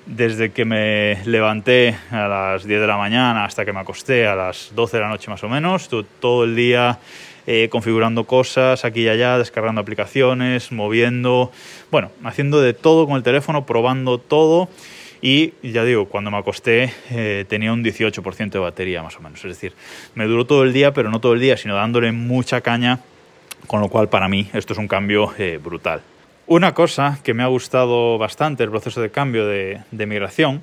desde 0.07 0.53
que 0.53 0.65
me 0.65 1.21
levanté 1.25 1.97
a 2.13 2.29
las 2.29 2.65
10 2.65 2.81
de 2.81 2.87
la 2.87 2.97
mañana 2.97 3.45
hasta 3.45 3.65
que 3.65 3.73
me 3.73 3.81
acosté 3.81 4.25
a 4.29 4.37
las 4.37 4.71
12 4.77 4.99
de 4.99 5.03
la 5.03 5.09
noche 5.09 5.31
más 5.31 5.43
o 5.43 5.49
menos, 5.49 5.83
estuve 5.83 6.07
todo 6.21 6.45
el 6.45 6.55
día 6.55 7.01
eh, 7.49 7.69
configurando 7.71 8.23
cosas 8.23 8.85
aquí 8.85 9.01
y 9.01 9.09
allá, 9.09 9.37
descargando 9.37 9.81
aplicaciones, 9.81 10.71
moviendo, 10.71 11.51
bueno, 11.91 12.13
haciendo 12.23 12.61
de 12.61 12.73
todo 12.73 13.07
con 13.07 13.17
el 13.17 13.25
teléfono, 13.25 13.67
probando 13.67 14.19
todo. 14.19 14.69
Y 15.21 15.55
ya 15.63 15.85
digo, 15.85 16.07
cuando 16.09 16.31
me 16.31 16.37
acosté 16.37 16.93
eh, 17.11 17.45
tenía 17.49 17.73
un 17.73 17.83
18% 17.83 18.51
de 18.51 18.59
batería 18.59 19.03
más 19.03 19.17
o 19.17 19.21
menos. 19.21 19.45
Es 19.45 19.51
decir, 19.51 19.73
me 20.15 20.27
duró 20.27 20.47
todo 20.47 20.63
el 20.63 20.73
día, 20.73 20.93
pero 20.93 21.11
no 21.11 21.21
todo 21.21 21.35
el 21.35 21.41
día, 21.41 21.57
sino 21.57 21.75
dándole 21.75 22.13
mucha 22.13 22.61
caña, 22.61 23.01
con 23.67 23.81
lo 23.81 23.89
cual 23.89 24.09
para 24.09 24.29
mí 24.29 24.49
esto 24.53 24.75
es 24.75 24.79
un 24.79 24.87
cambio 24.87 25.33
eh, 25.39 25.59
brutal. 25.63 26.03
Una 26.47 26.73
cosa 26.73 27.19
que 27.23 27.35
me 27.35 27.43
ha 27.43 27.47
gustado 27.49 28.17
bastante 28.17 28.63
el 28.63 28.71
proceso 28.71 29.03
de 29.03 29.11
cambio 29.11 29.47
de, 29.47 29.83
migración, 29.91 30.63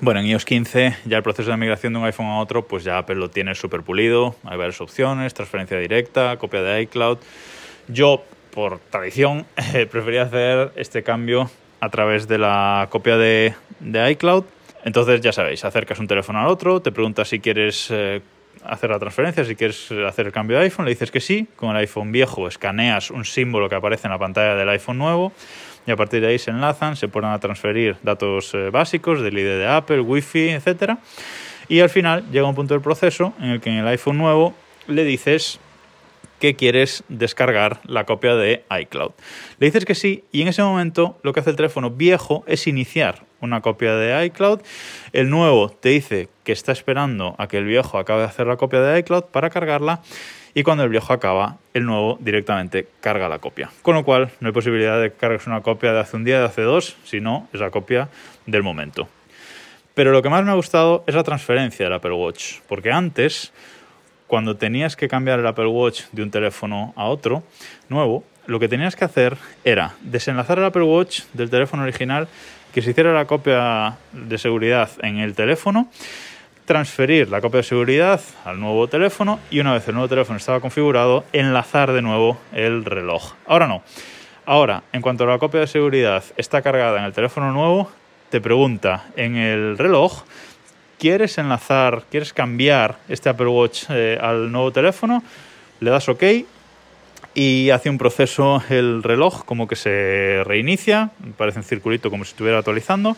bueno, 0.00 0.20
en 0.20 0.26
iOS 0.26 0.44
15 0.44 0.96
ya 1.06 1.16
el 1.16 1.22
proceso 1.22 1.50
de 1.50 1.56
migración 1.56 1.94
de 1.94 2.00
un 2.00 2.04
iPhone 2.04 2.26
a 2.26 2.40
otro, 2.40 2.66
pues 2.66 2.84
ya 2.84 2.98
Apple 2.98 3.14
lo 3.14 3.30
tiene 3.30 3.54
súper 3.54 3.82
pulido, 3.82 4.36
hay 4.44 4.58
varias 4.58 4.80
opciones, 4.82 5.32
transferencia 5.32 5.78
directa, 5.78 6.36
copia 6.36 6.60
de 6.60 6.82
iCloud. 6.82 7.18
Yo, 7.88 8.24
por 8.50 8.78
tradición, 8.78 9.46
prefería 9.90 10.22
hacer 10.22 10.72
este 10.76 11.02
cambio 11.02 11.48
a 11.80 11.88
través 11.90 12.28
de 12.28 12.38
la 12.38 12.88
copia 12.90 13.16
de, 13.16 13.54
de 13.80 14.10
iCloud. 14.12 14.44
Entonces, 14.84 15.20
ya 15.20 15.32
sabéis, 15.32 15.64
acercas 15.64 15.98
un 15.98 16.06
teléfono 16.06 16.40
al 16.40 16.46
otro, 16.46 16.80
te 16.80 16.92
preguntas 16.92 17.28
si 17.28 17.40
quieres 17.40 17.88
eh, 17.90 18.22
hacer 18.64 18.90
la 18.90 18.98
transferencia, 18.98 19.44
si 19.44 19.56
quieres 19.56 19.90
hacer 20.06 20.26
el 20.26 20.32
cambio 20.32 20.58
de 20.58 20.64
iPhone, 20.64 20.84
le 20.84 20.90
dices 20.90 21.10
que 21.10 21.20
sí, 21.20 21.48
con 21.56 21.70
el 21.70 21.76
iPhone 21.76 22.12
viejo 22.12 22.48
escaneas 22.48 23.10
un 23.10 23.24
símbolo 23.24 23.68
que 23.68 23.74
aparece 23.74 24.06
en 24.06 24.12
la 24.12 24.18
pantalla 24.18 24.54
del 24.54 24.68
iPhone 24.68 24.98
nuevo 24.98 25.32
y 25.86 25.90
a 25.90 25.96
partir 25.96 26.20
de 26.20 26.28
ahí 26.28 26.38
se 26.38 26.50
enlazan, 26.50 26.96
se 26.96 27.08
ponen 27.08 27.30
a 27.30 27.38
transferir 27.38 27.96
datos 28.02 28.54
eh, 28.54 28.70
básicos 28.70 29.22
del 29.22 29.38
ID 29.38 29.58
de 29.58 29.66
Apple, 29.66 30.00
Wi-Fi, 30.00 30.50
etc. 30.50 30.94
Y 31.68 31.80
al 31.80 31.90
final 31.90 32.24
llega 32.30 32.46
un 32.46 32.54
punto 32.54 32.74
del 32.74 32.82
proceso 32.82 33.32
en 33.40 33.50
el 33.50 33.60
que 33.60 33.70
en 33.70 33.76
el 33.76 33.88
iPhone 33.88 34.18
nuevo 34.18 34.54
le 34.88 35.04
dices 35.04 35.60
que 36.38 36.54
quieres 36.54 37.04
descargar 37.08 37.80
la 37.84 38.04
copia 38.04 38.34
de 38.34 38.64
iCloud. 38.80 39.12
Le 39.58 39.66
dices 39.66 39.84
que 39.84 39.94
sí 39.94 40.24
y 40.32 40.42
en 40.42 40.48
ese 40.48 40.62
momento 40.62 41.18
lo 41.22 41.32
que 41.32 41.40
hace 41.40 41.50
el 41.50 41.56
teléfono 41.56 41.90
viejo 41.90 42.44
es 42.46 42.66
iniciar 42.66 43.24
una 43.40 43.60
copia 43.60 43.94
de 43.94 44.26
iCloud. 44.26 44.60
El 45.12 45.30
nuevo 45.30 45.70
te 45.70 45.90
dice 45.90 46.28
que 46.44 46.52
está 46.52 46.72
esperando 46.72 47.34
a 47.38 47.48
que 47.48 47.58
el 47.58 47.64
viejo 47.64 47.98
acabe 47.98 48.20
de 48.20 48.26
hacer 48.26 48.46
la 48.46 48.56
copia 48.56 48.80
de 48.80 48.98
iCloud 49.00 49.24
para 49.24 49.50
cargarla 49.50 50.02
y 50.54 50.62
cuando 50.62 50.84
el 50.84 50.88
viejo 50.88 51.12
acaba, 51.12 51.58
el 51.74 51.84
nuevo 51.84 52.16
directamente 52.18 52.88
carga 53.00 53.28
la 53.28 53.40
copia. 53.40 53.70
Con 53.82 53.94
lo 53.94 54.04
cual 54.04 54.30
no 54.40 54.48
hay 54.48 54.54
posibilidad 54.54 54.98
de 54.98 55.10
que 55.10 55.16
cargues 55.16 55.46
una 55.46 55.60
copia 55.60 55.92
de 55.92 56.00
hace 56.00 56.16
un 56.16 56.24
día, 56.24 56.38
de 56.38 56.46
hace 56.46 56.62
dos, 56.62 56.96
sino 57.04 57.46
es 57.52 57.60
la 57.60 57.70
copia 57.70 58.08
del 58.46 58.62
momento. 58.62 59.06
Pero 59.92 60.12
lo 60.12 60.22
que 60.22 60.30
más 60.30 60.44
me 60.44 60.50
ha 60.50 60.54
gustado 60.54 61.04
es 61.06 61.14
la 61.14 61.24
transferencia 61.24 61.84
del 61.84 61.92
Apple 61.92 62.12
Watch, 62.12 62.60
porque 62.68 62.90
antes 62.90 63.52
cuando 64.26 64.56
tenías 64.56 64.96
que 64.96 65.08
cambiar 65.08 65.40
el 65.40 65.46
Apple 65.46 65.66
Watch 65.66 66.04
de 66.12 66.22
un 66.22 66.30
teléfono 66.30 66.92
a 66.96 67.06
otro 67.06 67.42
nuevo, 67.88 68.24
lo 68.46 68.60
que 68.60 68.68
tenías 68.68 68.96
que 68.96 69.04
hacer 69.04 69.36
era 69.64 69.94
desenlazar 70.02 70.58
el 70.58 70.64
Apple 70.64 70.82
Watch 70.82 71.22
del 71.32 71.50
teléfono 71.50 71.82
original, 71.82 72.28
que 72.72 72.82
se 72.82 72.90
hiciera 72.90 73.12
la 73.12 73.24
copia 73.24 73.96
de 74.12 74.38
seguridad 74.38 74.90
en 75.02 75.18
el 75.18 75.34
teléfono, 75.34 75.90
transferir 76.64 77.30
la 77.30 77.40
copia 77.40 77.58
de 77.58 77.64
seguridad 77.64 78.20
al 78.44 78.60
nuevo 78.60 78.88
teléfono 78.88 79.40
y 79.50 79.60
una 79.60 79.72
vez 79.72 79.86
el 79.88 79.94
nuevo 79.94 80.08
teléfono 80.08 80.36
estaba 80.36 80.60
configurado, 80.60 81.24
enlazar 81.32 81.92
de 81.92 82.02
nuevo 82.02 82.38
el 82.52 82.84
reloj. 82.84 83.34
Ahora 83.46 83.66
no. 83.66 83.82
Ahora, 84.44 84.84
en 84.92 85.02
cuanto 85.02 85.26
la 85.26 85.38
copia 85.38 85.60
de 85.60 85.66
seguridad 85.66 86.22
está 86.36 86.62
cargada 86.62 86.98
en 86.98 87.04
el 87.04 87.12
teléfono 87.12 87.52
nuevo, 87.52 87.90
te 88.30 88.40
pregunta 88.40 89.06
en 89.16 89.36
el 89.36 89.78
reloj 89.78 90.22
quieres 90.98 91.38
enlazar, 91.38 92.04
quieres 92.10 92.32
cambiar 92.32 92.98
este 93.08 93.28
Apple 93.28 93.48
Watch 93.48 93.84
eh, 93.90 94.18
al 94.20 94.50
nuevo 94.50 94.72
teléfono, 94.72 95.22
le 95.80 95.90
das 95.90 96.08
OK 96.08 96.22
y 97.34 97.70
hace 97.70 97.90
un 97.90 97.98
proceso 97.98 98.62
el 98.70 99.02
reloj 99.02 99.44
como 99.44 99.68
que 99.68 99.76
se 99.76 100.42
reinicia, 100.44 101.10
parece 101.36 101.58
un 101.58 101.64
circulito 101.64 102.10
como 102.10 102.24
si 102.24 102.30
estuviera 102.30 102.58
actualizando 102.58 103.16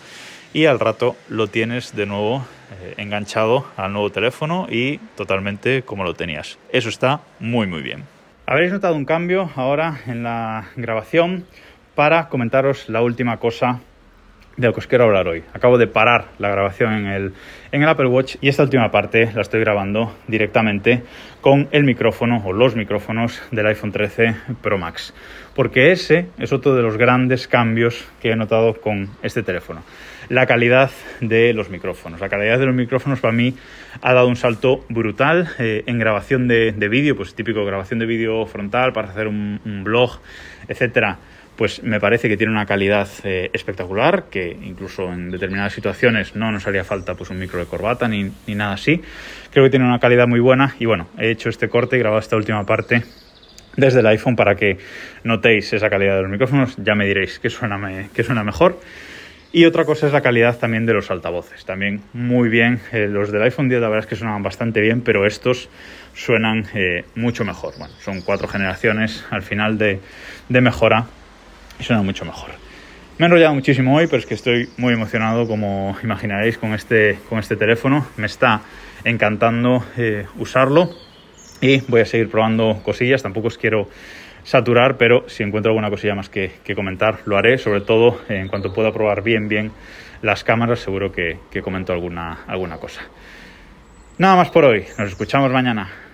y 0.52 0.64
al 0.64 0.80
rato 0.80 1.16
lo 1.28 1.46
tienes 1.46 1.94
de 1.94 2.06
nuevo 2.06 2.44
eh, 2.80 2.94
enganchado 2.96 3.66
al 3.76 3.92
nuevo 3.92 4.10
teléfono 4.10 4.66
y 4.70 4.98
totalmente 5.16 5.82
como 5.82 6.04
lo 6.04 6.14
tenías. 6.14 6.58
Eso 6.72 6.88
está 6.88 7.20
muy 7.38 7.66
muy 7.66 7.82
bien. 7.82 8.04
Habréis 8.46 8.72
notado 8.72 8.94
un 8.94 9.04
cambio 9.04 9.50
ahora 9.56 10.00
en 10.06 10.22
la 10.22 10.70
grabación 10.74 11.44
para 11.94 12.28
comentaros 12.28 12.88
la 12.88 13.02
última 13.02 13.38
cosa 13.38 13.80
de 14.58 14.66
lo 14.66 14.74
que 14.74 14.80
os 14.80 14.86
quiero 14.86 15.04
hablar 15.04 15.28
hoy. 15.28 15.44
Acabo 15.54 15.78
de 15.78 15.86
parar 15.86 16.26
la 16.38 16.50
grabación 16.50 16.92
en 16.92 17.06
el, 17.06 17.32
en 17.70 17.82
el 17.82 17.88
Apple 17.88 18.08
Watch 18.08 18.36
y 18.40 18.48
esta 18.48 18.64
última 18.64 18.90
parte 18.90 19.30
la 19.32 19.40
estoy 19.40 19.60
grabando 19.60 20.16
directamente 20.26 21.04
con 21.40 21.68
el 21.70 21.84
micrófono 21.84 22.42
o 22.44 22.52
los 22.52 22.74
micrófonos 22.74 23.40
del 23.52 23.66
iPhone 23.66 23.92
13 23.92 24.34
Pro 24.60 24.76
Max. 24.76 25.14
Porque 25.54 25.92
ese 25.92 26.26
es 26.38 26.52
otro 26.52 26.74
de 26.74 26.82
los 26.82 26.96
grandes 26.96 27.46
cambios 27.46 28.04
que 28.20 28.30
he 28.30 28.36
notado 28.36 28.74
con 28.80 29.08
este 29.22 29.44
teléfono. 29.44 29.82
La 30.28 30.46
calidad 30.46 30.90
de 31.20 31.54
los 31.54 31.70
micrófonos. 31.70 32.20
La 32.20 32.28
calidad 32.28 32.58
de 32.58 32.66
los 32.66 32.74
micrófonos 32.74 33.20
para 33.20 33.32
mí 33.32 33.54
ha 34.02 34.12
dado 34.12 34.26
un 34.26 34.36
salto 34.36 34.84
brutal 34.88 35.48
eh, 35.60 35.84
en 35.86 35.98
grabación 35.98 36.48
de, 36.48 36.72
vídeo, 36.90 37.16
pues 37.16 37.34
típico 37.34 37.64
grabación 37.64 38.00
de 38.00 38.06
vídeo 38.06 38.44
frontal 38.46 38.92
para 38.92 39.08
hacer 39.08 39.28
un, 39.28 39.60
un 39.64 39.84
blog, 39.84 40.20
etcétera 40.68 41.18
pues 41.58 41.82
me 41.82 41.98
parece 41.98 42.28
que 42.28 42.36
tiene 42.36 42.52
una 42.52 42.66
calidad 42.66 43.08
eh, 43.24 43.50
espectacular, 43.52 44.26
que 44.30 44.56
incluso 44.62 45.12
en 45.12 45.28
determinadas 45.28 45.72
situaciones 45.72 46.36
no 46.36 46.52
nos 46.52 46.68
haría 46.68 46.84
falta 46.84 47.16
pues 47.16 47.30
un 47.30 47.38
micro 47.40 47.58
de 47.58 47.66
corbata 47.66 48.06
ni, 48.06 48.30
nada 48.46 48.74
así. 48.74 49.02
Creo 49.50 49.64
que 49.64 49.70
tiene 49.70 49.84
una 49.84 49.98
calidad 49.98 50.28
muy 50.28 50.38
buena 50.38 50.76
y 50.78 50.86
bueno, 50.86 51.08
he 51.18 51.30
hecho 51.30 51.48
este 51.48 51.68
corte 51.68 51.96
y 51.96 51.98
grabado 51.98 52.20
esta 52.20 52.36
última 52.36 52.62
parte 52.64 53.02
desde 53.76 54.00
el 54.00 54.06
iPhone 54.06 54.36
para 54.36 54.54
que 54.54 54.78
notéis 55.24 55.72
esa 55.72 55.90
calidad 55.90 56.14
de 56.14 56.22
los 56.22 56.30
micrófonos, 56.30 56.76
ya 56.76 56.94
me 56.94 57.06
diréis 57.06 57.40
que 57.40 57.50
suena, 57.50 57.76
que 58.14 58.22
suena 58.22 58.44
mejor. 58.44 58.78
Y 59.50 59.64
otra 59.64 59.84
cosa 59.84 60.06
es 60.06 60.12
la 60.12 60.20
calidad 60.20 60.56
también 60.58 60.86
de 60.86 60.92
los 60.92 61.10
altavoces. 61.10 61.64
También 61.64 62.02
muy 62.12 62.48
bien. 62.50 62.78
Eh, 62.92 63.08
los 63.08 63.32
del 63.32 63.42
iPhone 63.42 63.68
10 63.68 63.80
la 63.80 63.88
verdad 63.88 64.04
es 64.04 64.08
que 64.08 64.14
suenan 64.14 64.44
bastante 64.44 64.80
bien, 64.80 65.00
pero 65.00 65.26
estos 65.26 65.68
suenan 66.14 66.66
eh, 66.74 67.04
mucho 67.16 67.44
mejor. 67.44 67.74
Bueno, 67.78 67.94
son 68.00 68.20
cuatro 68.20 68.46
generaciones 68.46 69.24
al 69.30 69.42
final 69.42 69.76
de 69.76 70.00
mejora 70.48 71.06
y 71.78 71.84
suena 71.84 72.02
mucho 72.02 72.24
mejor. 72.24 72.50
Me 73.18 73.24
he 73.24 73.26
enrollado 73.26 73.54
muchísimo 73.54 73.96
hoy, 73.96 74.06
pero 74.06 74.18
es 74.18 74.26
que 74.26 74.34
estoy 74.34 74.68
muy 74.76 74.94
emocionado, 74.94 75.48
como 75.48 75.96
imaginaréis, 76.04 76.56
con 76.56 76.72
este, 76.72 77.18
con 77.28 77.40
este 77.40 77.56
teléfono. 77.56 78.06
Me 78.16 78.26
está 78.26 78.62
encantando 79.04 79.84
eh, 79.96 80.26
usarlo 80.38 80.90
y 81.60 81.80
voy 81.88 82.02
a 82.02 82.04
seguir 82.04 82.30
probando 82.30 82.80
cosillas. 82.84 83.22
Tampoco 83.22 83.48
os 83.48 83.58
quiero 83.58 83.88
saturar, 84.44 84.98
pero 84.98 85.28
si 85.28 85.42
encuentro 85.42 85.70
alguna 85.70 85.90
cosilla 85.90 86.14
más 86.14 86.28
que, 86.28 86.60
comentar, 86.76 87.18
lo 87.24 87.36
haré. 87.36 87.58
Sobre 87.58 87.80
todo, 87.80 88.20
en 88.28 88.46
cuanto 88.46 88.72
pueda 88.72 88.92
probar 88.92 89.22
bien, 89.22 89.48
bien 89.48 89.72
las 90.22 90.44
cámaras, 90.44 90.78
seguro 90.78 91.10
que, 91.10 91.38
que 91.50 91.60
comento 91.60 91.92
alguna, 91.92 92.44
alguna 92.46 92.76
cosa. 92.76 93.00
Nada 94.18 94.36
más 94.36 94.50
por 94.50 94.64
hoy. 94.64 94.84
Nos 94.96 95.08
escuchamos 95.08 95.50
mañana. 95.50 96.07